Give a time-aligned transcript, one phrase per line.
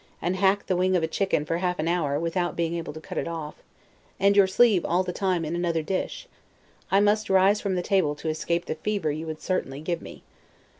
[0.19, 2.99] and hack the wing of a chicken for half an hour, without being able to
[2.99, 3.53] cut it off,
[4.19, 6.27] and your sleeve all the time in another dish,
[6.89, 10.23] I must rise from the table to escape the fever you would certainly give me.